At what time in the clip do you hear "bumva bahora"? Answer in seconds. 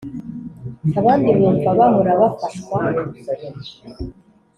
1.37-2.11